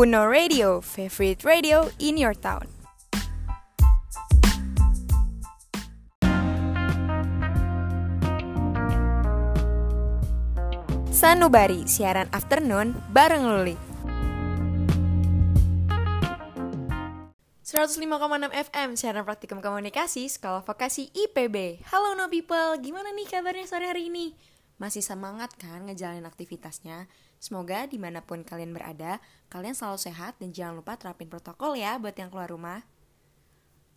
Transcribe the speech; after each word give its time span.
Uno 0.00 0.24
Radio, 0.24 0.80
favorite 0.80 1.44
radio 1.44 1.84
in 2.00 2.16
your 2.16 2.32
town. 2.32 2.64
Sanubari, 11.12 11.84
siaran 11.84 12.32
afternoon 12.32 12.96
bareng 13.12 13.44
Luli. 13.44 13.76
105,6 17.68 18.00
FM, 18.72 18.96
siaran 18.96 19.28
praktikum 19.28 19.60
komunikasi, 19.60 20.32
sekolah 20.32 20.64
vokasi 20.64 21.12
IPB. 21.12 21.84
Halo 21.92 22.16
no 22.16 22.32
people, 22.32 22.80
gimana 22.80 23.12
nih 23.12 23.28
kabarnya 23.28 23.68
sore 23.68 23.84
hari 23.84 24.08
ini? 24.08 24.32
Masih 24.80 25.04
semangat 25.04 25.52
kan 25.60 25.84
ngejalanin 25.84 26.24
aktivitasnya? 26.24 27.04
Semoga 27.40 27.88
di 27.88 27.96
mana 27.96 28.20
pun 28.20 28.44
kalian 28.44 28.76
berada, 28.76 29.16
kalian 29.48 29.72
selalu 29.72 29.96
sehat 29.96 30.36
dan 30.36 30.52
jangan 30.52 30.84
lupa 30.84 31.00
terapin 31.00 31.24
protokol 31.24 31.72
ya 31.72 31.96
buat 31.96 32.12
yang 32.12 32.28
keluar 32.28 32.52
rumah. 32.52 32.84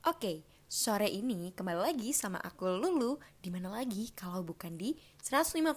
Oke, 0.07 0.47
sore 0.71 1.11
ini 1.11 1.51
kembali 1.51 1.91
lagi 1.91 2.15
sama 2.15 2.39
aku 2.39 2.71
Lulu, 2.71 3.19
di 3.43 3.51
mana 3.51 3.71
lagi 3.71 4.15
kalau 4.15 4.47
bukan 4.47 4.79
di 4.79 4.95
105,6 5.19 5.75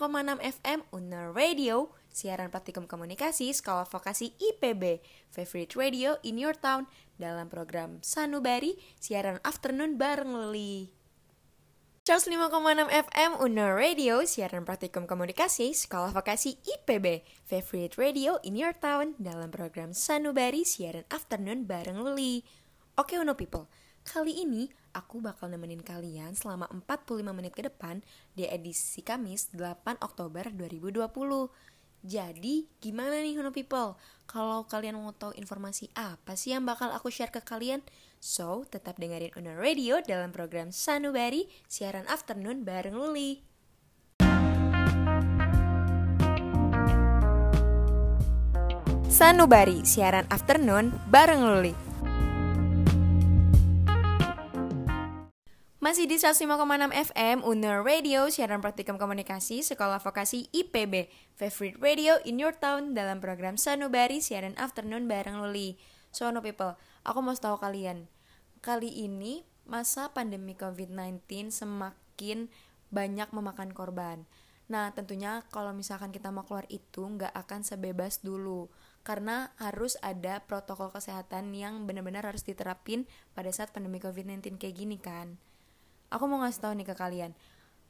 FM 0.62 0.80
Uner 0.94 1.34
Radio, 1.34 1.90
siaran 2.06 2.54
praktikum 2.54 2.86
komunikasi 2.86 3.50
Sekolah 3.50 3.86
Vokasi 3.86 4.38
IPB, 4.38 5.02
favorite 5.34 5.74
radio 5.74 6.16
in 6.22 6.38
your 6.38 6.54
town, 6.54 6.86
dalam 7.18 7.50
program 7.50 7.98
Sanubari, 8.00 8.78
siaran 9.02 9.42
afternoon 9.42 9.98
bareng 9.98 10.32
Luli. 10.32 10.95
105,6 12.06 12.86
FM 12.86 13.42
Uner 13.42 13.74
Radio, 13.74 14.22
siaran 14.22 14.62
praktikum 14.62 15.10
komunikasi 15.10 15.74
Sekolah 15.74 16.14
Vokasi 16.14 16.54
IPB, 16.62 17.26
favorite 17.42 17.98
radio 17.98 18.38
in 18.46 18.54
your 18.54 18.70
town, 18.78 19.18
dalam 19.18 19.50
program 19.50 19.90
Sanubari, 19.90 20.62
siaran 20.62 21.02
afternoon 21.10 21.66
bareng 21.66 21.98
Luli. 21.98 22.46
Oke 22.94 23.18
Uno 23.18 23.34
People, 23.34 23.66
kali 24.06 24.38
ini 24.38 24.70
aku 24.94 25.18
bakal 25.18 25.50
nemenin 25.50 25.82
kalian 25.82 26.38
selama 26.38 26.70
45 26.70 27.26
menit 27.34 27.58
ke 27.58 27.66
depan 27.66 27.98
di 28.38 28.46
edisi 28.46 29.02
Kamis 29.02 29.50
8 29.50 29.98
Oktober 29.98 30.46
2020. 30.54 31.10
Jadi, 32.06 32.70
gimana 32.78 33.18
nih 33.18 33.34
Uno 33.42 33.50
People? 33.50 33.98
Kalau 34.30 34.62
kalian 34.70 34.94
mau 34.94 35.10
tahu 35.10 35.34
informasi 35.34 35.90
apa 35.98 36.38
sih 36.38 36.54
yang 36.54 36.62
bakal 36.62 36.94
aku 36.94 37.10
share 37.10 37.34
ke 37.34 37.42
kalian? 37.42 37.82
So, 38.16 38.64
tetap 38.66 38.96
dengerin 38.96 39.36
Uno 39.36 39.54
Radio 39.54 40.00
dalam 40.00 40.32
program 40.32 40.72
Sanubari, 40.72 41.46
siaran 41.68 42.08
afternoon 42.08 42.64
bareng 42.64 42.96
Luli. 42.96 43.44
Sanubari, 49.06 49.80
siaran 49.84 50.28
afternoon 50.28 50.92
bareng 51.08 51.40
Luli. 51.40 51.86
Masih 55.86 56.10
di 56.10 56.18
105,6 56.18 57.14
FM 57.14 57.46
Uner 57.46 57.78
Radio, 57.78 58.26
siaran 58.26 58.58
praktikum 58.58 58.98
komunikasi 58.98 59.62
Sekolah 59.62 60.02
Vokasi 60.02 60.50
IPB, 60.50 61.06
favorite 61.38 61.78
radio 61.78 62.18
in 62.26 62.42
your 62.42 62.50
town 62.50 62.90
dalam 62.90 63.22
program 63.22 63.54
Sanubari, 63.54 64.18
siaran 64.18 64.58
afternoon 64.58 65.06
bareng 65.06 65.38
Luli. 65.38 65.78
So 66.10 66.32
no 66.34 66.42
people, 66.42 66.74
aku 67.06 67.22
mau 67.22 67.32
tahu 67.38 67.62
kalian, 67.62 68.10
kali 68.58 68.90
ini 68.90 69.46
masa 69.62 70.10
pandemi 70.10 70.58
COVID-19 70.58 71.54
semakin 71.54 72.50
banyak 72.90 73.30
memakan 73.30 73.70
korban. 73.70 74.26
Nah, 74.66 74.90
tentunya 74.90 75.46
kalau 75.54 75.70
misalkan 75.70 76.10
kita 76.10 76.34
mau 76.34 76.42
keluar 76.42 76.66
itu 76.66 77.06
nggak 77.06 77.30
akan 77.30 77.62
sebebas 77.62 78.26
dulu 78.26 78.66
karena 79.06 79.54
harus 79.62 79.94
ada 80.02 80.42
protokol 80.42 80.90
kesehatan 80.90 81.54
yang 81.54 81.86
benar-benar 81.86 82.26
harus 82.26 82.42
diterapin 82.42 83.06
pada 83.38 83.54
saat 83.54 83.70
pandemi 83.70 84.02
COVID-19 84.02 84.58
kayak 84.58 84.74
gini 84.74 84.98
kan. 84.98 85.38
Aku 86.10 86.26
mau 86.26 86.42
ngasih 86.42 86.66
tahu 86.66 86.74
nih 86.74 86.90
ke 86.90 86.94
kalian, 86.98 87.30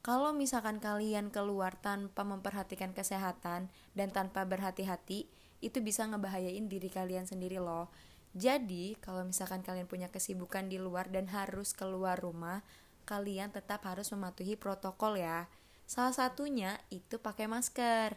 kalau 0.05 0.29
misalkan 0.31 0.77
kalian 0.77 1.33
keluar 1.33 1.73
tanpa 1.81 2.21
memperhatikan 2.21 2.93
kesehatan 2.93 3.73
dan 3.97 4.07
tanpa 4.13 4.45
berhati-hati, 4.45 5.25
itu 5.57 5.77
bisa 5.81 6.05
ngebahayain 6.05 6.69
diri 6.69 6.89
kalian 6.93 7.25
sendiri 7.25 7.57
loh. 7.57 7.89
Jadi, 8.37 8.93
kalau 9.01 9.25
misalkan 9.25 9.65
kalian 9.65 9.89
punya 9.89 10.13
kesibukan 10.13 10.69
di 10.69 10.77
luar 10.77 11.09
dan 11.09 11.25
harus 11.33 11.73
keluar 11.73 12.21
rumah, 12.21 12.61
kalian 13.09 13.49
tetap 13.49 13.81
harus 13.89 14.13
mematuhi 14.13 14.53
protokol 14.53 15.17
ya. 15.17 15.49
Salah 15.89 16.13
satunya 16.13 16.77
itu 16.93 17.17
pakai 17.17 17.49
masker. 17.49 18.13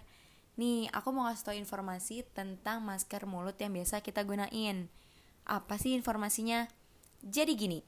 Nih, 0.60 0.92
aku 0.92 1.08
mau 1.16 1.24
kasih 1.32 1.44
tau 1.48 1.56
informasi 1.56 2.26
tentang 2.36 2.84
masker 2.84 3.24
mulut 3.24 3.56
yang 3.56 3.72
biasa 3.72 4.04
kita 4.04 4.20
gunain. 4.28 4.92
Apa 5.48 5.80
sih 5.80 5.96
informasinya? 5.96 6.68
Jadi 7.24 7.56
gini, 7.56 7.80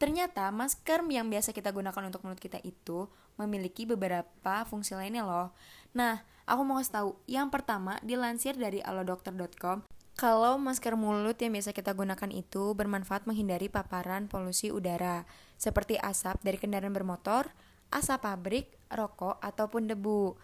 ternyata 0.00 0.48
masker 0.48 1.04
yang 1.12 1.28
biasa 1.28 1.52
kita 1.52 1.76
gunakan 1.76 2.08
untuk 2.08 2.24
mulut 2.24 2.40
kita 2.40 2.56
itu 2.64 3.04
memiliki 3.36 3.84
beberapa 3.84 4.64
fungsi 4.64 4.96
lainnya 4.96 5.28
loh. 5.28 5.52
Nah, 5.92 6.24
aku 6.48 6.62
mau 6.64 6.80
kasih 6.80 6.94
tahu. 6.94 7.10
Yang 7.28 7.48
pertama, 7.52 8.00
dilansir 8.00 8.56
dari 8.56 8.80
alodokter.com, 8.80 9.89
kalau 10.20 10.60
masker 10.60 11.00
mulut 11.00 11.40
yang 11.40 11.56
biasa 11.56 11.72
kita 11.72 11.96
gunakan 11.96 12.28
itu 12.28 12.76
bermanfaat 12.76 13.24
menghindari 13.24 13.72
paparan 13.72 14.28
polusi 14.28 14.68
udara, 14.68 15.24
seperti 15.56 15.96
asap 15.96 16.44
dari 16.44 16.60
kendaraan 16.60 16.92
bermotor, 16.92 17.48
asap 17.88 18.28
pabrik, 18.28 18.68
rokok, 18.92 19.40
ataupun 19.40 19.88
debu. 19.88 20.36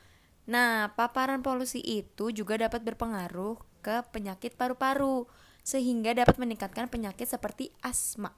Nah, 0.49 0.97
paparan 0.97 1.45
polusi 1.45 1.85
itu 1.85 2.33
juga 2.33 2.57
dapat 2.57 2.89
berpengaruh 2.89 3.61
ke 3.85 4.01
penyakit 4.17 4.57
paru-paru, 4.57 5.29
sehingga 5.61 6.17
dapat 6.17 6.41
meningkatkan 6.41 6.89
penyakit 6.89 7.29
seperti 7.29 7.69
asma. 7.85 8.33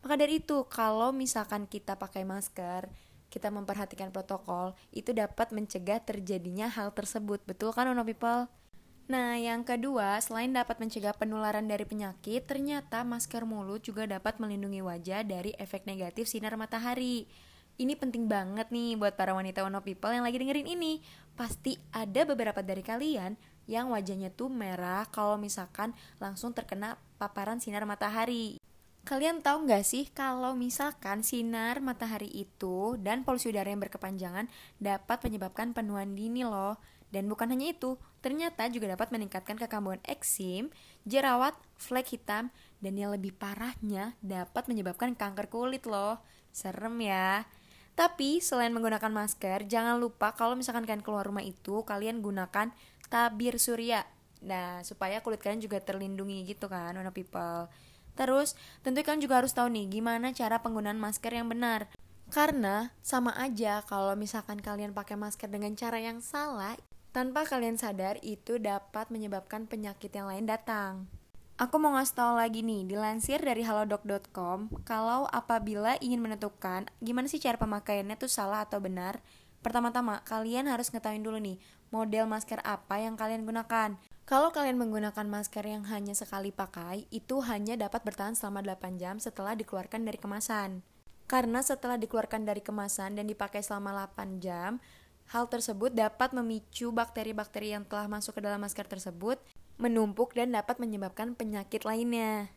Maka 0.00 0.16
dari 0.16 0.40
itu, 0.40 0.64
kalau 0.72 1.12
misalkan 1.12 1.68
kita 1.68 2.00
pakai 2.00 2.24
masker, 2.24 2.88
kita 3.28 3.52
memperhatikan 3.52 4.08
protokol, 4.08 4.72
itu 4.96 5.12
dapat 5.12 5.52
mencegah 5.52 6.00
terjadinya 6.00 6.72
hal 6.72 6.96
tersebut. 6.96 7.44
Betul 7.44 7.76
kan, 7.76 7.92
Ono 7.92 8.08
People? 8.08 8.48
Nah, 9.08 9.40
yang 9.40 9.64
kedua, 9.64 10.20
selain 10.20 10.52
dapat 10.52 10.76
mencegah 10.84 11.16
penularan 11.16 11.64
dari 11.64 11.88
penyakit, 11.88 12.44
ternyata 12.44 13.08
masker 13.08 13.48
mulut 13.48 13.80
juga 13.80 14.04
dapat 14.04 14.36
melindungi 14.36 14.84
wajah 14.84 15.24
dari 15.24 15.56
efek 15.56 15.88
negatif 15.88 16.28
sinar 16.28 16.60
matahari. 16.60 17.24
Ini 17.80 17.96
penting 17.96 18.28
banget 18.28 18.68
nih 18.68 19.00
buat 19.00 19.16
para 19.16 19.32
wanita 19.32 19.64
Ono 19.64 19.80
People 19.80 20.12
yang 20.12 20.28
lagi 20.28 20.36
dengerin 20.36 20.68
ini. 20.68 21.00
Pasti 21.32 21.80
ada 21.88 22.28
beberapa 22.28 22.60
dari 22.60 22.84
kalian 22.84 23.32
yang 23.64 23.88
wajahnya 23.88 24.28
tuh 24.28 24.52
merah 24.52 25.08
kalau 25.08 25.40
misalkan 25.40 25.96
langsung 26.20 26.52
terkena 26.52 27.00
paparan 27.16 27.64
sinar 27.64 27.88
matahari. 27.88 28.60
Kalian 29.08 29.40
tahu 29.40 29.64
nggak 29.64 29.88
sih 29.88 30.04
kalau 30.12 30.52
misalkan 30.52 31.24
sinar 31.24 31.80
matahari 31.80 32.28
itu 32.28 33.00
dan 33.00 33.24
polusi 33.24 33.48
udara 33.48 33.72
yang 33.72 33.80
berkepanjangan 33.80 34.52
dapat 34.76 35.24
menyebabkan 35.24 35.72
penuaan 35.72 36.12
dini 36.12 36.44
loh. 36.44 36.76
Dan 37.08 37.24
bukan 37.28 37.48
hanya 37.48 37.72
itu, 37.72 37.96
ternyata 38.20 38.68
juga 38.68 38.92
dapat 38.92 39.08
meningkatkan 39.08 39.56
kekambuhan 39.56 40.00
eksim, 40.04 40.68
jerawat, 41.08 41.56
flek 41.80 42.12
hitam, 42.12 42.52
dan 42.84 42.92
yang 43.00 43.10
lebih 43.16 43.32
parahnya 43.32 44.12
dapat 44.20 44.68
menyebabkan 44.68 45.16
kanker 45.16 45.48
kulit 45.48 45.88
loh. 45.88 46.20
Serem 46.52 47.00
ya. 47.00 47.48
Tapi 47.96 48.38
selain 48.38 48.70
menggunakan 48.70 49.10
masker, 49.10 49.66
jangan 49.66 49.98
lupa 49.98 50.36
kalau 50.36 50.54
misalkan 50.54 50.86
kalian 50.86 51.02
keluar 51.02 51.26
rumah 51.26 51.42
itu, 51.42 51.82
kalian 51.82 52.20
gunakan 52.20 52.70
tabir 53.08 53.56
surya. 53.56 54.04
Nah, 54.44 54.84
supaya 54.86 55.18
kulit 55.24 55.42
kalian 55.42 55.58
juga 55.58 55.82
terlindungi 55.82 56.46
gitu 56.46 56.70
kan, 56.70 56.94
One 56.94 57.10
People. 57.10 57.66
Terus, 58.14 58.54
tentu 58.86 59.02
kalian 59.02 59.22
juga 59.22 59.42
harus 59.42 59.50
tahu 59.50 59.70
nih 59.70 59.90
gimana 59.90 60.30
cara 60.30 60.62
penggunaan 60.62 60.98
masker 61.00 61.32
yang 61.34 61.50
benar. 61.50 61.90
Karena 62.28 62.92
sama 63.00 63.32
aja 63.40 63.80
kalau 63.88 64.12
misalkan 64.12 64.60
kalian 64.60 64.92
pakai 64.92 65.16
masker 65.16 65.48
dengan 65.48 65.72
cara 65.74 65.96
yang 65.98 66.20
salah, 66.20 66.76
tanpa 67.12 67.48
kalian 67.48 67.80
sadar 67.80 68.20
itu 68.20 68.60
dapat 68.60 69.08
menyebabkan 69.08 69.64
penyakit 69.64 70.12
yang 70.12 70.28
lain 70.28 70.44
datang. 70.44 71.08
Aku 71.58 71.82
mau 71.82 71.90
ngasih 71.98 72.14
tahu 72.14 72.38
lagi 72.38 72.62
nih, 72.62 72.86
dilansir 72.86 73.42
dari 73.42 73.66
halodoc.com, 73.66 74.70
kalau 74.86 75.26
apabila 75.34 75.98
ingin 75.98 76.22
menentukan 76.22 76.86
gimana 77.02 77.26
sih 77.26 77.42
cara 77.42 77.58
pemakaiannya 77.58 78.14
tuh 78.14 78.30
salah 78.30 78.62
atau 78.62 78.78
benar, 78.78 79.18
pertama-tama 79.58 80.22
kalian 80.22 80.70
harus 80.70 80.94
ngetahuin 80.94 81.26
dulu 81.26 81.42
nih, 81.42 81.58
model 81.90 82.30
masker 82.30 82.62
apa 82.62 83.02
yang 83.02 83.18
kalian 83.18 83.42
gunakan. 83.42 83.98
Kalau 84.22 84.54
kalian 84.54 84.78
menggunakan 84.78 85.26
masker 85.26 85.64
yang 85.66 85.82
hanya 85.90 86.14
sekali 86.14 86.54
pakai, 86.54 87.10
itu 87.10 87.42
hanya 87.42 87.74
dapat 87.74 88.06
bertahan 88.06 88.38
selama 88.38 88.62
8 88.62 89.00
jam 89.00 89.18
setelah 89.18 89.58
dikeluarkan 89.58 90.06
dari 90.06 90.20
kemasan. 90.20 90.86
Karena 91.26 91.58
setelah 91.64 91.98
dikeluarkan 91.98 92.46
dari 92.46 92.62
kemasan 92.62 93.18
dan 93.18 93.26
dipakai 93.26 93.66
selama 93.66 93.92
8 94.14 94.38
jam, 94.38 94.78
hal 95.28 95.44
tersebut 95.48 95.92
dapat 95.92 96.32
memicu 96.32 96.88
bakteri-bakteri 96.92 97.76
yang 97.76 97.84
telah 97.84 98.08
masuk 98.08 98.36
ke 98.36 98.40
dalam 98.44 98.60
masker 98.60 98.88
tersebut 98.88 99.36
menumpuk 99.78 100.34
dan 100.34 100.52
dapat 100.52 100.82
menyebabkan 100.82 101.38
penyakit 101.38 101.86
lainnya. 101.86 102.50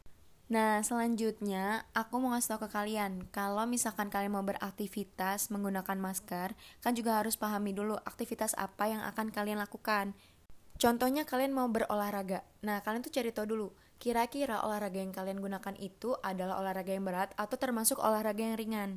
Nah, 0.52 0.84
selanjutnya 0.84 1.88
aku 1.96 2.20
mau 2.20 2.36
ngasih 2.36 2.60
tau 2.60 2.68
ke 2.68 2.70
kalian, 2.76 3.24
kalau 3.32 3.64
misalkan 3.64 4.12
kalian 4.12 4.36
mau 4.36 4.44
beraktivitas 4.44 5.48
menggunakan 5.48 5.96
masker, 5.96 6.52
kan 6.84 6.92
juga 6.92 7.24
harus 7.24 7.40
pahami 7.40 7.72
dulu 7.72 7.96
aktivitas 8.04 8.52
apa 8.60 8.92
yang 8.92 9.00
akan 9.00 9.32
kalian 9.32 9.64
lakukan. 9.64 10.12
Contohnya 10.76 11.24
kalian 11.24 11.56
mau 11.56 11.72
berolahraga. 11.72 12.44
Nah, 12.68 12.84
kalian 12.84 13.00
tuh 13.00 13.16
cari 13.16 13.32
tahu 13.32 13.48
dulu, 13.48 13.68
kira-kira 13.96 14.60
olahraga 14.68 15.00
yang 15.00 15.16
kalian 15.16 15.40
gunakan 15.40 15.76
itu 15.80 16.20
adalah 16.20 16.60
olahraga 16.60 17.00
yang 17.00 17.08
berat 17.08 17.32
atau 17.40 17.56
termasuk 17.56 17.96
olahraga 18.04 18.44
yang 18.44 18.60
ringan. 18.60 18.92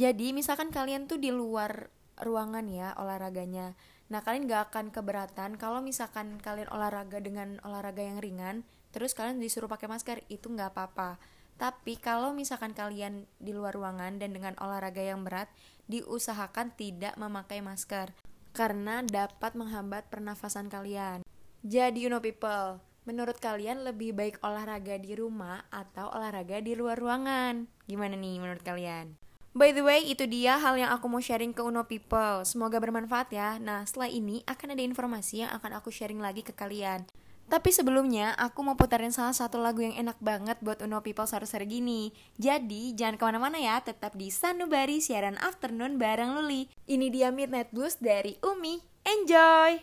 Jadi, 0.00 0.32
misalkan 0.32 0.72
kalian 0.72 1.04
tuh 1.04 1.20
di 1.20 1.28
luar 1.28 1.92
ruangan 2.20 2.66
ya 2.70 2.94
olahraganya. 2.98 3.74
Nah, 4.12 4.20
kalian 4.20 4.46
gak 4.46 4.70
akan 4.70 4.92
keberatan 4.92 5.56
kalau 5.56 5.80
misalkan 5.80 6.36
kalian 6.38 6.68
olahraga 6.68 7.18
dengan 7.18 7.56
olahraga 7.64 8.04
yang 8.04 8.20
ringan, 8.20 8.62
terus 8.92 9.16
kalian 9.16 9.40
disuruh 9.40 9.66
pakai 9.66 9.88
masker, 9.88 10.22
itu 10.28 10.46
nggak 10.52 10.76
apa-apa. 10.76 11.16
Tapi 11.54 11.96
kalau 12.02 12.34
misalkan 12.34 12.74
kalian 12.74 13.30
di 13.38 13.54
luar 13.54 13.74
ruangan 13.74 14.18
dan 14.18 14.34
dengan 14.34 14.58
olahraga 14.58 15.00
yang 15.00 15.22
berat, 15.22 15.46
diusahakan 15.86 16.74
tidak 16.74 17.14
memakai 17.14 17.62
masker 17.62 18.10
karena 18.54 19.02
dapat 19.02 19.54
menghambat 19.58 20.06
pernafasan 20.10 20.70
kalian. 20.70 21.22
Jadi 21.66 22.06
you 22.06 22.10
know 22.10 22.22
people, 22.22 22.78
menurut 23.06 23.38
kalian 23.38 23.82
lebih 23.82 24.14
baik 24.14 24.38
olahraga 24.42 24.98
di 24.98 25.14
rumah 25.14 25.66
atau 25.70 26.10
olahraga 26.14 26.62
di 26.62 26.74
luar 26.78 26.98
ruangan? 26.98 27.66
Gimana 27.86 28.14
nih 28.18 28.38
menurut 28.42 28.62
kalian? 28.62 29.14
By 29.54 29.70
the 29.70 29.86
way, 29.86 30.02
itu 30.10 30.26
dia 30.26 30.58
hal 30.58 30.74
yang 30.74 30.90
aku 30.90 31.06
mau 31.06 31.22
sharing 31.22 31.54
ke 31.54 31.62
Uno 31.62 31.86
People. 31.86 32.42
Semoga 32.42 32.82
bermanfaat 32.82 33.30
ya. 33.30 33.62
Nah, 33.62 33.86
setelah 33.86 34.10
ini 34.10 34.42
akan 34.50 34.74
ada 34.74 34.82
informasi 34.82 35.46
yang 35.46 35.54
akan 35.54 35.78
aku 35.78 35.94
sharing 35.94 36.18
lagi 36.18 36.42
ke 36.42 36.50
kalian. 36.50 37.06
Tapi 37.46 37.70
sebelumnya, 37.70 38.34
aku 38.34 38.66
mau 38.66 38.74
putarin 38.74 39.14
salah 39.14 39.30
satu 39.30 39.62
lagu 39.62 39.78
yang 39.78 39.94
enak 39.94 40.18
banget 40.18 40.58
buat 40.58 40.82
Uno 40.82 40.98
People 41.06 41.30
sore-sore 41.30 41.70
gini. 41.70 42.10
Jadi, 42.34 42.98
jangan 42.98 43.14
ke 43.14 43.22
mana-mana 43.30 43.62
ya, 43.62 43.78
tetap 43.78 44.18
di 44.18 44.26
Sanubari 44.34 44.98
siaran 44.98 45.38
afternoon 45.38 46.02
bareng 46.02 46.34
Luli. 46.34 46.66
Ini 46.90 47.06
dia 47.14 47.30
Midnight 47.30 47.70
Blues 47.70 47.94
dari 48.02 48.34
Umi. 48.42 48.82
Enjoy! 49.06 49.78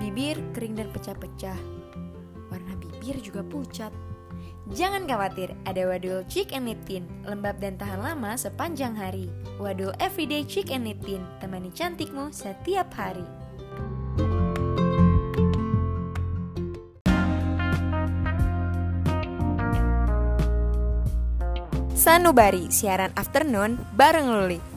Bibir 0.00 0.40
kering 0.56 0.80
dan 0.80 0.88
pecah-pecah. 0.88 1.60
Warna 2.48 2.72
bibir 2.80 3.20
juga 3.20 3.44
pucat. 3.44 3.92
Jangan 4.72 5.04
khawatir, 5.04 5.52
ada 5.68 5.84
Wadul 5.84 6.24
Chick 6.24 6.56
and 6.56 6.64
Knit 6.64 7.04
lembab 7.28 7.60
dan 7.60 7.76
tahan 7.76 8.00
lama 8.00 8.32
sepanjang 8.32 8.96
hari. 8.96 9.28
Wadul 9.60 9.92
Everyday 10.00 10.40
Chick 10.48 10.72
and 10.72 10.88
Knit 10.88 11.04
temani 11.36 11.68
cantikmu 11.68 12.32
setiap 12.32 12.88
hari. 12.96 13.28
Sanubari, 21.92 22.72
siaran 22.72 23.12
afternoon 23.20 23.76
bareng 23.92 24.32
Luli. 24.32 24.73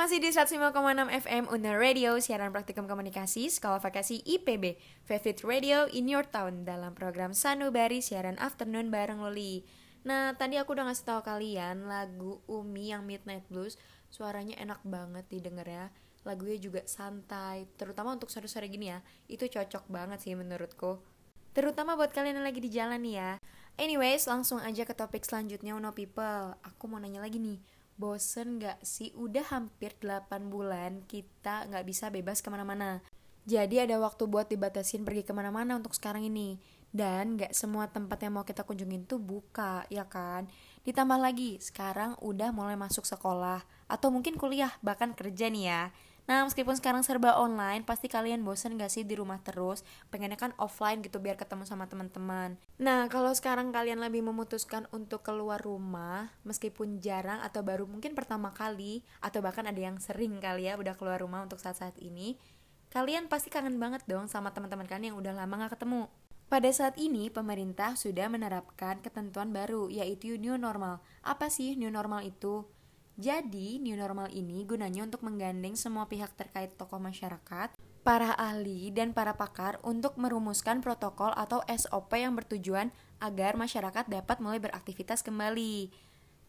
Masih 0.00 0.16
di 0.16 0.32
105,6 0.32 0.72
FM 1.12 1.52
Uner 1.52 1.76
Radio, 1.76 2.16
siaran 2.24 2.56
praktikum 2.56 2.88
komunikasi 2.88 3.52
Sekolah 3.52 3.84
Vokasi 3.84 4.24
IPB 4.24 4.80
Favorite 5.04 5.44
Radio 5.44 5.84
in 5.92 6.08
your 6.08 6.24
town 6.24 6.64
Dalam 6.64 6.96
program 6.96 7.36
Sanubari, 7.36 8.00
siaran 8.00 8.40
afternoon 8.40 8.88
bareng 8.88 9.20
Loli. 9.20 9.60
Nah, 10.08 10.32
tadi 10.40 10.56
aku 10.56 10.72
udah 10.72 10.88
ngasih 10.88 11.04
tahu 11.04 11.20
kalian 11.20 11.84
lagu 11.84 12.40
Umi 12.48 12.96
yang 12.96 13.04
Midnight 13.04 13.44
Blues. 13.52 13.76
Suaranya 14.08 14.56
enak 14.56 14.80
banget 14.88 15.28
didengar 15.28 15.68
ya. 15.68 15.92
Lagunya 16.24 16.56
juga 16.56 16.80
santai, 16.88 17.68
terutama 17.76 18.16
untuk 18.16 18.32
sore-sore 18.32 18.72
gini 18.72 18.88
ya. 18.88 19.04
Itu 19.28 19.52
cocok 19.52 19.84
banget 19.92 20.24
sih 20.24 20.32
menurutku. 20.32 20.96
Terutama 21.52 21.92
buat 22.00 22.16
kalian 22.16 22.40
yang 22.40 22.48
lagi 22.48 22.64
di 22.64 22.72
jalan 22.72 23.04
nih 23.04 23.20
ya. 23.20 23.30
Anyways, 23.76 24.24
langsung 24.24 24.64
aja 24.64 24.88
ke 24.88 24.96
topik 24.96 25.28
selanjutnya 25.28 25.76
Uno 25.76 25.92
People. 25.92 26.56
Aku 26.64 26.88
mau 26.88 26.96
nanya 26.96 27.20
lagi 27.20 27.36
nih 27.36 27.60
bosen 28.00 28.56
gak 28.56 28.80
sih? 28.80 29.12
Udah 29.12 29.44
hampir 29.52 29.92
8 30.00 30.48
bulan 30.48 31.04
kita 31.04 31.68
gak 31.68 31.84
bisa 31.84 32.08
bebas 32.08 32.40
ke 32.40 32.48
mana-mana. 32.48 33.04
Jadi 33.44 33.84
ada 33.84 34.00
waktu 34.00 34.24
buat 34.24 34.48
dibatasin 34.48 35.04
pergi 35.04 35.28
ke 35.28 35.36
mana-mana 35.36 35.76
untuk 35.76 35.92
sekarang 35.92 36.24
ini. 36.24 36.56
Dan 36.90 37.38
gak 37.38 37.52
semua 37.54 37.86
tempat 37.86 38.18
yang 38.24 38.40
mau 38.40 38.42
kita 38.48 38.66
kunjungin 38.66 39.06
tuh 39.06 39.22
buka, 39.22 39.86
ya 39.92 40.08
kan? 40.08 40.50
Ditambah 40.82 41.20
lagi, 41.22 41.60
sekarang 41.62 42.18
udah 42.18 42.50
mulai 42.50 42.74
masuk 42.74 43.06
sekolah. 43.06 43.62
Atau 43.86 44.10
mungkin 44.10 44.34
kuliah, 44.34 44.74
bahkan 44.82 45.14
kerja 45.14 45.46
nih 45.52 45.64
ya. 45.70 45.82
Nah, 46.30 46.46
meskipun 46.46 46.78
sekarang 46.78 47.02
serba 47.02 47.34
online, 47.42 47.82
pasti 47.82 48.06
kalian 48.06 48.46
bosen 48.46 48.78
gak 48.78 48.94
sih 48.94 49.02
di 49.02 49.18
rumah 49.18 49.42
terus? 49.42 49.82
Pengennya 50.14 50.38
kan 50.38 50.54
offline 50.62 51.02
gitu 51.02 51.18
biar 51.18 51.34
ketemu 51.34 51.66
sama 51.66 51.90
teman-teman. 51.90 52.54
Nah, 52.78 53.10
kalau 53.10 53.34
sekarang 53.34 53.74
kalian 53.74 53.98
lebih 53.98 54.22
memutuskan 54.22 54.86
untuk 54.94 55.26
keluar 55.26 55.58
rumah, 55.58 56.30
meskipun 56.46 57.02
jarang 57.02 57.42
atau 57.42 57.66
baru 57.66 57.82
mungkin 57.82 58.14
pertama 58.14 58.54
kali, 58.54 59.02
atau 59.18 59.42
bahkan 59.42 59.66
ada 59.66 59.82
yang 59.82 59.98
sering 59.98 60.38
kali 60.38 60.70
ya 60.70 60.78
udah 60.78 60.94
keluar 60.94 61.18
rumah 61.18 61.42
untuk 61.42 61.58
saat-saat 61.58 61.98
ini, 61.98 62.38
kalian 62.94 63.26
pasti 63.26 63.50
kangen 63.50 63.82
banget 63.82 64.06
dong 64.06 64.30
sama 64.30 64.54
teman-teman 64.54 64.86
kalian 64.86 65.10
yang 65.10 65.18
udah 65.18 65.34
lama 65.34 65.66
gak 65.66 65.82
ketemu. 65.82 66.06
Pada 66.46 66.70
saat 66.70 66.94
ini, 66.94 67.26
pemerintah 67.26 67.98
sudah 67.98 68.30
menerapkan 68.30 69.02
ketentuan 69.02 69.50
baru, 69.50 69.90
yaitu 69.90 70.38
new 70.38 70.54
normal. 70.54 71.02
Apa 71.26 71.50
sih 71.50 71.74
new 71.74 71.90
normal 71.90 72.22
itu? 72.22 72.70
Jadi, 73.18 73.82
new 73.82 73.98
normal 73.98 74.30
ini 74.30 74.62
gunanya 74.62 75.06
untuk 75.06 75.26
menggandeng 75.26 75.74
semua 75.74 76.06
pihak 76.06 76.34
terkait 76.38 76.74
tokoh 76.78 77.02
masyarakat, 77.02 77.74
para 78.00 78.32
ahli, 78.36 78.88
dan 78.94 79.12
para 79.12 79.36
pakar 79.36 79.76
untuk 79.84 80.16
merumuskan 80.16 80.80
protokol 80.80 81.34
atau 81.36 81.60
SOP 81.68 82.16
yang 82.16 82.32
bertujuan 82.32 82.94
agar 83.20 83.58
masyarakat 83.58 84.08
dapat 84.08 84.36
mulai 84.40 84.62
beraktivitas 84.62 85.20
kembali. 85.20 85.92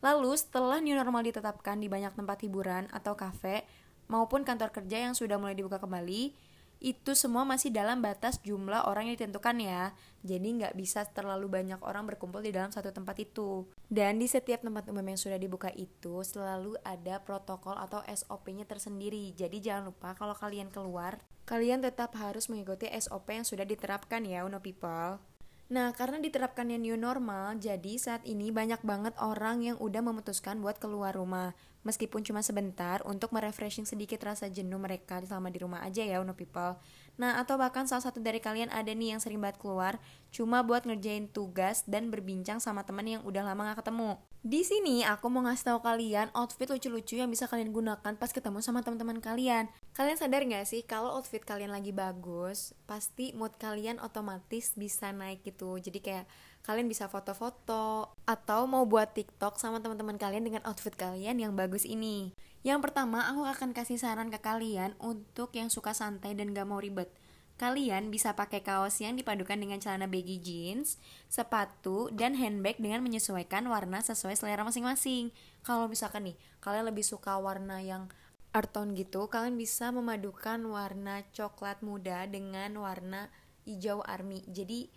Lalu, 0.01 0.31
setelah 0.33 0.79
new 0.81 0.97
normal 0.97 1.27
ditetapkan 1.27 1.77
di 1.77 1.91
banyak 1.91 2.15
tempat 2.17 2.41
hiburan 2.41 2.89
atau 2.89 3.13
kafe 3.13 3.67
maupun 4.09 4.43
kantor 4.43 4.73
kerja 4.73 5.07
yang 5.07 5.13
sudah 5.13 5.37
mulai 5.37 5.55
dibuka 5.55 5.77
kembali, 5.77 6.33
itu 6.81 7.13
semua 7.13 7.45
masih 7.45 7.69
dalam 7.69 8.01
batas 8.01 8.41
jumlah 8.41 8.89
orang 8.89 9.07
yang 9.07 9.15
ditentukan 9.21 9.55
ya. 9.61 9.93
Jadi 10.25 10.47
nggak 10.57 10.73
bisa 10.73 11.05
terlalu 11.05 11.45
banyak 11.45 11.77
orang 11.85 12.09
berkumpul 12.09 12.41
di 12.41 12.49
dalam 12.49 12.73
satu 12.73 12.89
tempat 12.89 13.21
itu. 13.21 13.69
Dan 13.85 14.17
di 14.17 14.25
setiap 14.25 14.65
tempat 14.65 14.89
umum 14.89 15.05
yang 15.05 15.21
sudah 15.21 15.37
dibuka 15.37 15.69
itu 15.77 16.25
selalu 16.25 16.75
ada 16.81 17.21
protokol 17.21 17.77
atau 17.77 18.01
SOP-nya 18.09 18.65
tersendiri. 18.65 19.29
Jadi 19.37 19.61
jangan 19.61 19.93
lupa 19.93 20.17
kalau 20.17 20.33
kalian 20.33 20.73
keluar, 20.73 21.21
kalian 21.45 21.85
tetap 21.85 22.17
harus 22.17 22.49
mengikuti 22.49 22.89
SOP 22.97 23.29
yang 23.29 23.45
sudah 23.45 23.63
diterapkan 23.63 24.25
ya, 24.25 24.41
Uno 24.41 24.57
People. 24.57 25.30
Nah, 25.71 25.95
karena 25.95 26.19
diterapkannya 26.19 26.75
new 26.83 27.00
normal, 27.00 27.56
jadi 27.56 27.95
saat 27.95 28.27
ini 28.27 28.51
banyak 28.51 28.83
banget 28.83 29.15
orang 29.23 29.63
yang 29.63 29.79
udah 29.79 30.03
memutuskan 30.03 30.60
buat 30.60 30.75
keluar 30.84 31.15
rumah 31.15 31.55
meskipun 31.81 32.22
cuma 32.22 32.45
sebentar 32.45 33.01
untuk 33.10 33.34
merefreshing 33.34 33.89
sedikit 33.89 34.22
rasa 34.22 34.50
jenuh 34.50 34.77
mereka 34.77 35.22
selama 35.25 35.50
di 35.50 35.60
rumah 35.62 35.81
aja 35.81 36.05
ya 36.05 36.22
Uno 36.22 36.38
People. 36.38 36.77
Nah, 37.17 37.38
atau 37.41 37.57
bahkan 37.57 37.86
salah 37.86 38.05
satu 38.05 38.22
dari 38.22 38.41
kalian 38.41 38.69
ada 38.69 38.89
nih 38.89 39.17
yang 39.17 39.22
sering 39.22 39.41
banget 39.41 39.62
keluar 39.62 39.98
cuma 40.31 40.63
buat 40.63 40.88
ngerjain 40.88 41.29
tugas 41.29 41.84
dan 41.86 42.10
berbincang 42.10 42.62
sama 42.62 42.86
teman 42.88 43.05
yang 43.05 43.22
udah 43.25 43.43
lama 43.45 43.74
gak 43.74 43.86
ketemu. 43.86 44.17
Di 44.41 44.65
sini 44.65 45.05
aku 45.05 45.29
mau 45.29 45.45
ngasih 45.45 45.69
tahu 45.69 45.79
kalian 45.86 46.34
outfit 46.34 46.65
lucu-lucu 46.65 47.13
yang 47.13 47.29
bisa 47.29 47.45
kalian 47.45 47.69
gunakan 47.69 48.13
pas 48.17 48.31
ketemu 48.34 48.57
sama 48.63 48.81
teman-teman 48.81 49.22
kalian. 49.22 49.69
Kalian 49.91 50.15
sadar 50.15 50.48
gak 50.48 50.63
sih 50.63 50.88
kalau 50.88 51.12
outfit 51.19 51.43
kalian 51.43 51.75
lagi 51.75 51.91
bagus, 51.91 52.71
pasti 52.88 53.36
mood 53.36 53.51
kalian 53.60 54.00
otomatis 54.00 54.71
bisa 54.79 55.12
naik 55.12 55.43
gitu. 55.43 55.75
Jadi 55.75 56.00
kayak 56.00 56.25
kalian 56.63 56.88
bisa 56.88 57.12
foto-foto 57.12 58.15
atau 58.24 58.62
mau 58.71 58.88
buat 58.88 59.12
TikTok 59.12 59.60
sama 59.60 59.83
teman-teman 59.83 60.15
kalian 60.15 60.48
dengan 60.48 60.63
outfit 60.63 60.95
kalian 60.95 61.43
yang 61.43 61.60
bagus 61.60 61.83
ini. 61.83 62.31
Yang 62.63 62.88
pertama, 62.88 63.27
aku 63.36 63.43
akan 63.43 63.75
kasih 63.75 64.00
saran 64.00 64.31
ke 64.31 64.39
kalian 64.39 64.95
untuk 65.03 65.51
yang 65.60 65.67
suka 65.67 65.91
santai 65.91 66.39
dan 66.39 66.55
gak 66.55 66.71
mau 66.71 66.79
ribet. 66.79 67.12
Kalian 67.60 68.10
bisa 68.10 68.31
pakai 68.33 68.63
kaos 68.63 68.98
yang 69.03 69.19
dipadukan 69.19 69.60
dengan 69.60 69.77
celana 69.77 70.07
baggy 70.07 70.39
jeans, 70.39 70.98
sepatu, 71.27 72.07
dan 72.10 72.33
handbag 72.39 72.79
dengan 72.79 73.03
menyesuaikan 73.03 73.67
warna 73.67 74.00
sesuai 74.00 74.39
selera 74.39 74.63
masing-masing. 74.63 75.36
Kalau 75.62 75.86
misalkan 75.91 76.31
nih, 76.31 76.39
kalian 76.63 76.88
lebih 76.88 77.03
suka 77.03 77.38
warna 77.38 77.83
yang 77.83 78.10
art 78.51 78.72
tone 78.75 78.96
gitu, 78.96 79.31
kalian 79.31 79.55
bisa 79.55 79.89
memadukan 79.89 80.60
warna 80.67 81.24
coklat 81.31 81.79
muda 81.84 82.27
dengan 82.27 82.75
warna 82.79 83.31
hijau 83.63 84.03
army. 84.03 84.43
Jadi 84.48 84.91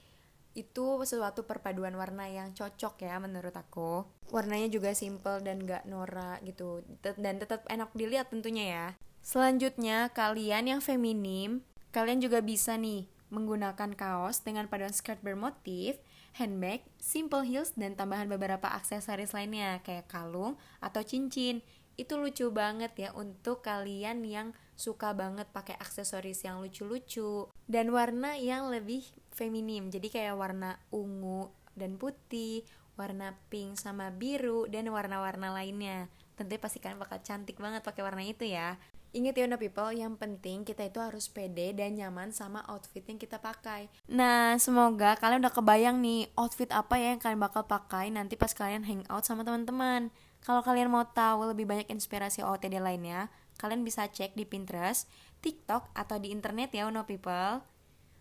itu 0.55 0.87
sesuatu 1.03 1.43
perpaduan 1.43 1.99
warna 1.99 2.31
yang 2.31 2.55
cocok 2.55 3.03
ya 3.03 3.19
menurut 3.19 3.51
aku 3.59 4.07
warnanya 4.31 4.71
juga 4.71 4.95
simple 4.95 5.43
dan 5.43 5.59
gak 5.67 5.83
norak 5.83 6.47
gitu 6.47 6.87
dan 7.03 7.43
tetap 7.43 7.67
enak 7.67 7.91
dilihat 7.91 8.31
tentunya 8.31 8.65
ya 8.71 8.87
selanjutnya 9.19 10.15
kalian 10.15 10.71
yang 10.71 10.79
feminim 10.79 11.67
kalian 11.91 12.23
juga 12.23 12.39
bisa 12.39 12.79
nih 12.79 13.11
menggunakan 13.35 13.99
kaos 13.99 14.47
dengan 14.47 14.71
paduan 14.71 14.95
skirt 14.95 15.19
bermotif, 15.19 15.99
handbag, 16.39 16.87
simple 17.03 17.43
heels, 17.43 17.75
dan 17.75 17.99
tambahan 17.99 18.31
beberapa 18.31 18.71
aksesoris 18.71 19.35
lainnya 19.35 19.83
kayak 19.83 20.07
kalung 20.07 20.55
atau 20.79 21.03
cincin. 21.03 21.59
Itu 21.95 22.19
lucu 22.19 22.51
banget 22.51 22.93
ya 22.99 23.11
untuk 23.15 23.63
kalian 23.63 24.27
yang 24.27 24.53
suka 24.75 25.15
banget 25.15 25.47
pakai 25.55 25.79
aksesoris 25.79 26.43
yang 26.43 26.59
lucu-lucu 26.59 27.47
dan 27.71 27.95
warna 27.95 28.35
yang 28.35 28.75
lebih 28.75 29.07
feminim 29.31 29.87
jadi 29.87 30.11
kayak 30.11 30.35
warna 30.35 30.83
ungu 30.91 31.47
dan 31.79 31.95
putih 31.95 32.67
warna 32.99 33.39
pink 33.55 33.79
sama 33.79 34.11
biru 34.11 34.67
dan 34.67 34.91
warna-warna 34.91 35.55
lainnya 35.55 36.11
Tentunya 36.35 36.61
pasti 36.61 36.83
kalian 36.83 36.99
bakal 36.99 37.23
cantik 37.23 37.57
banget 37.63 37.87
pakai 37.87 38.03
warna 38.03 38.23
itu 38.27 38.43
ya. 38.47 38.75
Ingat 39.15 39.39
ya, 39.39 39.47
people, 39.55 39.95
yang 39.95 40.19
penting 40.19 40.67
kita 40.67 40.91
itu 40.91 40.99
harus 40.99 41.31
pede 41.31 41.71
dan 41.71 41.95
nyaman 41.95 42.35
sama 42.35 42.67
outfit 42.67 43.07
yang 43.07 43.15
kita 43.15 43.39
pakai. 43.39 43.87
Nah, 44.11 44.59
semoga 44.59 45.15
kalian 45.15 45.39
udah 45.39 45.55
kebayang 45.55 46.03
nih 46.03 46.35
outfit 46.35 46.67
apa 46.75 46.99
ya 46.99 47.15
yang 47.15 47.23
kalian 47.23 47.39
bakal 47.39 47.63
pakai 47.63 48.11
nanti 48.11 48.35
pas 48.35 48.51
kalian 48.51 48.83
hangout 48.83 49.23
sama 49.23 49.47
teman-teman. 49.47 50.11
Kalau 50.45 50.61
kalian 50.61 50.93
mau 50.93 51.09
tahu 51.09 51.49
lebih 51.57 51.65
banyak 51.65 51.89
inspirasi 51.89 52.45
OOTD 52.45 52.77
lainnya, 52.77 53.33
kalian 53.57 53.81
bisa 53.81 54.05
cek 54.05 54.37
di 54.37 54.45
Pinterest, 54.45 55.09
TikTok, 55.41 55.89
atau 55.97 56.21
di 56.21 56.29
internet 56.37 56.69
ya, 56.77 56.85
no 56.93 57.09
people. 57.09 57.65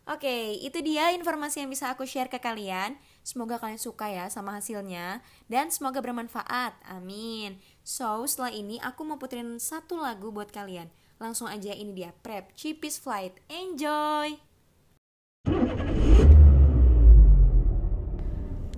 Oke, 0.07 0.55
itu 0.55 0.79
dia 0.79 1.11
informasi 1.11 1.63
yang 1.63 1.71
bisa 1.71 1.91
aku 1.91 2.07
share 2.07 2.31
ke 2.31 2.39
kalian. 2.39 2.95
Semoga 3.27 3.59
kalian 3.59 3.79
suka 3.79 4.07
ya 4.07 4.31
sama 4.31 4.55
hasilnya 4.55 5.19
dan 5.51 5.67
semoga 5.67 5.99
bermanfaat. 5.99 6.75
Amin. 6.87 7.59
So, 7.83 8.23
setelah 8.23 8.55
ini 8.55 8.79
aku 8.79 9.03
mau 9.03 9.19
puterin 9.19 9.59
satu 9.59 9.99
lagu 9.99 10.31
buat 10.31 10.47
kalian. 10.51 10.87
Langsung 11.19 11.51
aja 11.51 11.75
ini 11.75 11.91
dia 11.91 12.15
Prep 12.23 12.55
Chipis 12.55 13.03
Flight. 13.03 13.35
Enjoy. 13.51 14.39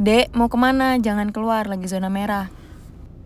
Dek, 0.02 0.34
mau 0.34 0.50
ke 0.50 0.58
mana? 0.58 0.98
Jangan 0.98 1.30
keluar, 1.30 1.70
lagi 1.70 1.86
zona 1.86 2.10
merah. 2.10 2.65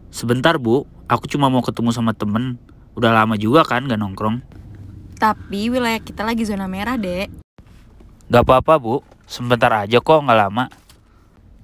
Sebentar 0.09 0.57
bu, 0.57 0.89
aku 1.05 1.29
cuma 1.29 1.47
mau 1.47 1.61
ketemu 1.61 1.93
sama 1.93 2.11
temen. 2.17 2.57
Udah 2.97 3.13
lama 3.13 3.37
juga 3.37 3.63
kan 3.63 3.85
gak 3.85 4.01
nongkrong. 4.01 4.41
Tapi 5.17 5.69
wilayah 5.69 6.01
kita 6.01 6.25
lagi 6.25 6.43
zona 6.43 6.65
merah, 6.65 6.97
dek. 6.97 7.29
Gak 8.29 8.43
apa-apa 8.45 8.77
bu, 8.77 9.01
sebentar 9.29 9.69
aja 9.73 10.01
kok 10.01 10.25
gak 10.25 10.39
lama. 10.39 10.69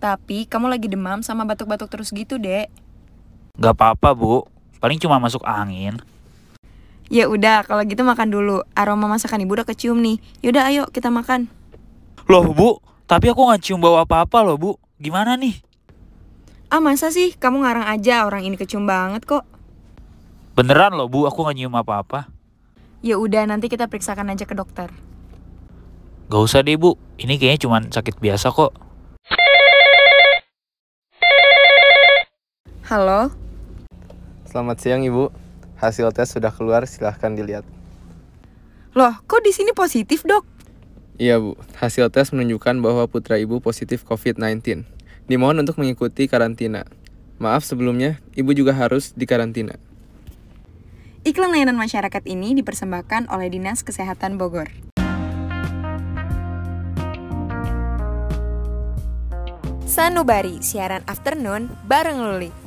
Tapi 0.05 0.45
kamu 0.45 0.69
lagi 0.69 0.85
demam 0.85 1.25
sama 1.25 1.49
batuk-batuk 1.49 1.89
terus 1.89 2.13
gitu, 2.13 2.37
Dek. 2.37 2.69
Gak 3.57 3.73
apa-apa, 3.73 4.13
Bu. 4.13 4.45
Paling 4.77 5.01
cuma 5.01 5.17
masuk 5.17 5.41
angin. 5.41 5.97
Ya 7.09 7.25
udah, 7.25 7.65
kalau 7.65 7.81
gitu 7.87 8.05
makan 8.05 8.29
dulu. 8.29 8.61
Aroma 8.77 9.09
masakan 9.09 9.41
ibu 9.41 9.57
udah 9.57 9.65
kecium 9.65 9.97
nih. 10.05 10.21
Yaudah, 10.45 10.69
ayo 10.69 10.83
kita 10.93 11.09
makan. 11.09 11.49
Loh, 12.29 12.45
Bu. 12.53 12.77
Tapi 13.09 13.33
aku 13.33 13.49
gak 13.49 13.65
cium 13.65 13.81
bau 13.81 13.97
apa-apa 13.97 14.45
loh, 14.45 14.61
Bu. 14.61 14.71
Gimana 15.01 15.33
nih? 15.39 15.57
Ah, 16.75 16.84
masa 16.84 17.08
sih? 17.08 17.32
Kamu 17.39 17.63
ngarang 17.63 17.88
aja, 17.88 18.27
orang 18.27 18.44
ini 18.44 18.60
kecium 18.60 18.84
banget 18.84 19.24
kok. 19.24 19.48
Beneran 20.60 20.91
loh, 21.00 21.08
Bu. 21.08 21.24
Aku 21.24 21.48
gak 21.48 21.55
nyium 21.55 21.72
apa-apa. 21.72 22.27
Ya 23.00 23.15
udah, 23.15 23.48
nanti 23.48 23.72
kita 23.72 23.88
periksakan 23.88 24.27
aja 24.27 24.44
ke 24.44 24.60
dokter. 24.60 24.91
Gak 26.27 26.36
usah 26.44 26.67
deh, 26.67 26.75
Bu. 26.75 27.00
Ini 27.15 27.39
kayaknya 27.39 27.63
cuma 27.63 27.79
sakit 27.79 28.20
biasa 28.20 28.51
kok. 28.51 28.75
Halo? 32.91 33.32
Selamat 34.44 34.75
siang 34.84 35.08
Ibu. 35.08 35.32
Hasil 35.79 36.12
tes 36.12 36.27
sudah 36.27 36.51
keluar, 36.51 36.84
silahkan 36.91 37.32
dilihat. 37.32 37.63
Loh, 39.00 39.15
kok 39.32 39.48
di 39.48 39.55
sini 39.55 39.72
positif, 39.72 40.27
Dok? 40.27 40.44
Iya 41.15 41.39
Bu, 41.39 41.55
hasil 41.79 42.12
tes 42.12 42.36
menunjukkan 42.36 42.84
bahwa 42.84 43.08
putra 43.08 43.39
Ibu 43.39 43.63
positif 43.63 44.03
COVID-19. 44.03 44.94
Dimohon 45.25 45.58
untuk 45.58 45.82
mengikuti 45.82 46.29
karantina. 46.29 46.86
Maaf 47.41 47.65
sebelumnya, 47.65 48.22
Ibu 48.38 48.53
juga 48.53 48.77
harus 48.77 49.10
dikarantina. 49.17 49.74
Iklan 51.25 51.50
layanan 51.50 51.74
masyarakat 51.74 52.22
ini 52.29 52.53
dipersembahkan 52.53 53.34
oleh 53.34 53.50
Dinas 53.50 53.82
Kesehatan 53.82 54.38
Bogor. 54.38 54.70
Sanubari, 59.89 60.62
siaran 60.62 61.01
afternoon 61.10 61.74
bareng 61.89 62.22
Luli. 62.22 62.64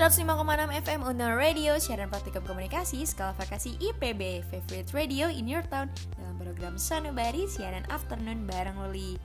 105,6 0.00 0.32
FM 0.80 1.04
Uner 1.04 1.36
Radio, 1.36 1.76
siaran 1.76 2.08
praktikum 2.08 2.40
komunikasi, 2.48 3.04
skala 3.04 3.36
vakasi 3.36 3.76
IPB, 3.84 4.40
favorite 4.48 4.88
radio 4.96 5.28
in 5.28 5.44
your 5.44 5.60
town, 5.68 5.92
dalam 6.16 6.40
program 6.40 6.80
Sanubari, 6.80 7.44
siaran 7.44 7.84
afternoon 7.92 8.48
bareng 8.48 8.80
Luli. 8.80 9.20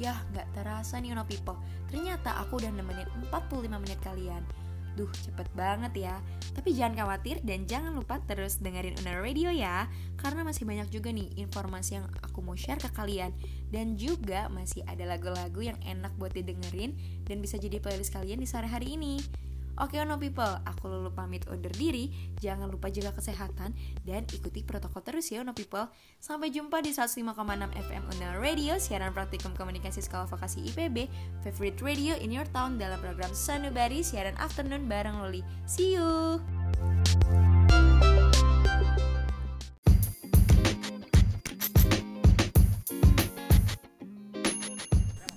Yah, 0.00 0.16
nggak 0.32 0.48
terasa 0.56 0.96
nih 0.96 1.12
Uno 1.12 1.28
People, 1.28 1.60
ternyata 1.92 2.40
aku 2.40 2.56
udah 2.56 2.72
nemenin 2.72 3.04
45 3.28 3.68
menit 3.68 4.00
kalian. 4.00 4.40
Duh, 4.96 5.12
cepet 5.12 5.44
banget 5.52 5.92
ya. 6.08 6.16
Tapi 6.56 6.72
jangan 6.72 7.04
khawatir 7.04 7.44
dan 7.44 7.68
jangan 7.68 7.92
lupa 7.92 8.16
terus 8.24 8.64
dengerin 8.64 8.96
Uner 9.04 9.20
Radio 9.20 9.52
ya, 9.52 9.92
karena 10.16 10.40
masih 10.40 10.64
banyak 10.64 10.88
juga 10.88 11.12
nih 11.12 11.36
informasi 11.36 12.00
yang 12.00 12.08
aku 12.24 12.40
mau 12.40 12.56
share 12.56 12.80
ke 12.80 12.88
kalian. 12.96 13.36
Dan 13.68 14.00
juga 14.00 14.48
masih 14.48 14.88
ada 14.88 15.04
lagu-lagu 15.04 15.60
yang 15.60 15.76
enak 15.84 16.16
buat 16.16 16.32
didengerin 16.32 16.96
dan 17.28 17.44
bisa 17.44 17.60
jadi 17.60 17.76
playlist 17.76 18.16
kalian 18.16 18.40
di 18.40 18.48
sore 18.48 18.72
hari 18.72 18.96
ini. 18.96 19.20
Oke 19.74 19.98
okay, 19.98 20.06
no 20.06 20.14
people, 20.22 20.46
aku 20.62 20.86
Lulu 20.86 21.10
pamit 21.10 21.42
undur 21.50 21.74
diri. 21.74 22.14
Jangan 22.38 22.70
lupa 22.70 22.94
jaga 22.94 23.10
kesehatan 23.10 23.74
dan 24.06 24.22
ikuti 24.30 24.62
protokol 24.62 25.02
terus 25.02 25.34
ya 25.34 25.42
no 25.42 25.50
people. 25.50 25.90
Sampai 26.22 26.54
jumpa 26.54 26.78
di 26.78 26.94
105,6 26.94 27.26
FM 27.74 28.02
Una 28.14 28.38
Radio, 28.38 28.78
siaran 28.78 29.10
praktikum 29.10 29.50
komunikasi 29.58 29.98
sekolah 29.98 30.30
vokasi 30.30 30.62
IPB, 30.70 31.10
favorite 31.42 31.82
radio 31.82 32.14
in 32.22 32.30
your 32.30 32.46
town 32.54 32.78
dalam 32.78 33.02
program 33.02 33.34
Sanubari, 33.34 34.06
siaran 34.06 34.38
afternoon 34.38 34.86
bareng 34.86 35.18
Loli. 35.18 35.42
See 35.66 35.98
you! 35.98 36.38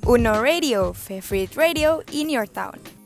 Uno 0.07 0.39
Radio, 0.39 0.93
favorite 0.93 1.57
radio 1.57 2.05
in 2.13 2.29
your 2.29 2.45
town. 2.45 2.96